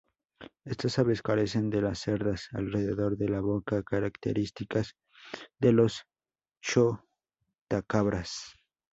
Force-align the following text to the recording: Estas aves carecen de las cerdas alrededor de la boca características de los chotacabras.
Estas 0.65 0.97
aves 0.97 1.21
carecen 1.21 1.69
de 1.69 1.79
las 1.79 1.99
cerdas 1.99 2.47
alrededor 2.53 3.17
de 3.17 3.29
la 3.29 3.39
boca 3.39 3.83
características 3.83 4.95
de 5.59 5.73
los 5.73 6.07
chotacabras. 6.59 8.55